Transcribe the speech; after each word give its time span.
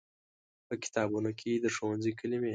په 0.67 0.73
کتابونو 0.83 1.29
کې 1.39 1.51
د 1.63 1.65
ښوونځي 1.75 2.11
کلمې 2.19 2.49